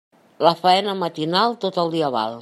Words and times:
La 0.45 0.53
faena 0.61 0.95
matinal, 1.03 1.53
tot 1.65 1.81
el 1.83 1.93
dia 1.97 2.13
val. 2.17 2.39